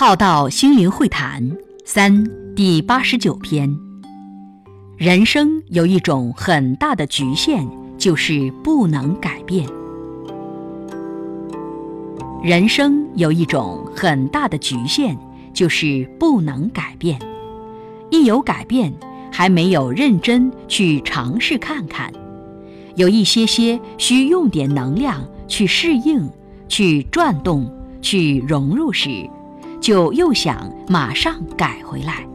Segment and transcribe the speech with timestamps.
[0.00, 1.50] 浩道心灵会谈
[1.84, 2.24] 三
[2.54, 3.68] 第八十九篇。
[4.96, 9.68] 人生有一种很大的局限，就是不能改变。
[12.44, 15.18] 人生有一种很大的局限，
[15.52, 17.18] 就是不能改变。
[18.08, 18.94] 一有改变，
[19.32, 22.12] 还没有认真去尝试看看，
[22.94, 26.30] 有一些些需用点能量去适应、
[26.68, 27.68] 去转动、
[28.00, 29.28] 去融入时。
[29.80, 32.26] 就又想马上改回来，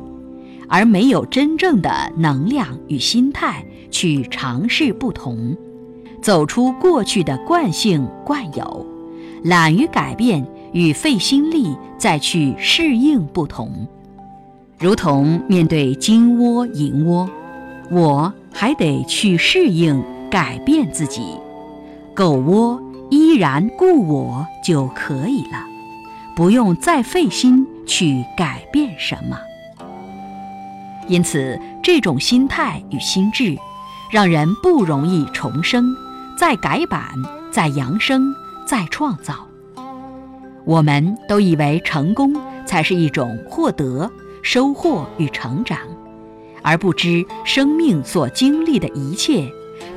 [0.67, 5.55] 而没有真正的能量与心态去尝试不同，
[6.21, 8.85] 走出过去的惯性惯有，
[9.43, 13.69] 懒于改变与费心力再去适应不同，
[14.79, 17.29] 如同面对金窝银窝，
[17.91, 21.21] 我还得去适应改变自己，
[22.15, 25.72] 狗窝依然故我就可以了。
[26.35, 29.37] 不用再费心去改变什么，
[31.07, 33.55] 因此这种心态与心智，
[34.11, 35.95] 让人不容易重生、
[36.35, 37.03] 再改版、
[37.51, 38.33] 再扬升、
[38.65, 39.47] 再创造。
[40.65, 44.09] 我们都以为成功才是一种获得、
[44.41, 45.77] 收获与成长，
[46.63, 49.47] 而不知生命所经历的一切，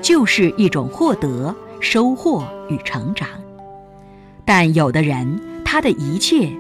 [0.03, 3.27] 就是一种获得、收获与成长。
[4.45, 5.56] 但有的人。
[5.77, 6.51] 他的一切，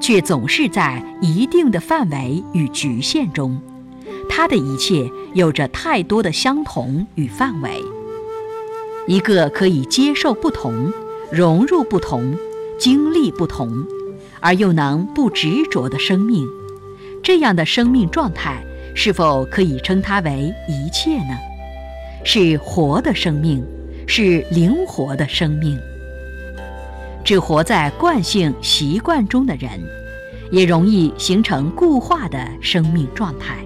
[0.00, 3.62] 却总是在一定的范围与局限中。
[4.28, 7.80] 他的一切有着太多的相同与范围。
[9.06, 10.92] 一个可以接受不同、
[11.30, 12.36] 融入不同、
[12.76, 13.86] 经历不同，
[14.40, 16.44] 而又能不执着的生命，
[17.22, 18.60] 这样的生命状态，
[18.96, 21.36] 是否可以称它为一切呢？
[22.24, 23.64] 是活的生命，
[24.08, 25.78] 是灵活的生命。
[27.24, 29.82] 只活在惯性习惯中的人，
[30.50, 33.56] 也容易形成固化的生命状态。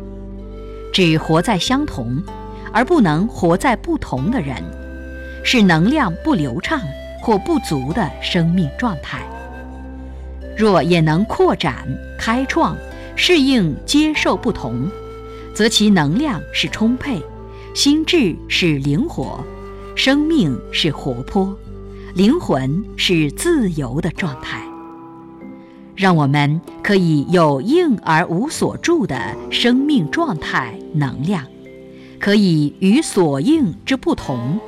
[0.92, 2.22] 只活在相同，
[2.72, 4.62] 而不能活在不同的人，
[5.42, 6.80] 是能量不流畅
[7.20, 9.20] 或不足的生命状态。
[10.56, 11.86] 若也能扩展、
[12.16, 12.76] 开创、
[13.16, 14.88] 适应、接受不同，
[15.52, 17.20] 则其能量是充沛，
[17.74, 19.44] 心智是灵活，
[19.96, 21.56] 生命是活泼。
[22.18, 24.60] 灵魂是自由的状态，
[25.94, 31.44] 让我们可以有应而无所住的生命状态能量，
[32.18, 34.58] 可以与所应之不同，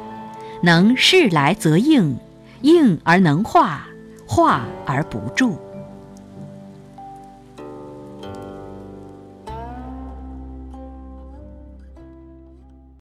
[0.62, 2.16] 能事来则应，
[2.60, 3.84] 应而能化，
[4.28, 5.58] 化而不住。